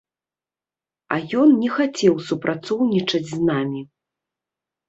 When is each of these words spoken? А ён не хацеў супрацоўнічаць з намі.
А 1.15 1.19
ён 1.41 1.53
не 1.65 1.69
хацеў 1.75 2.15
супрацоўнічаць 2.31 3.25
з 3.35 3.41
намі. 3.51 3.81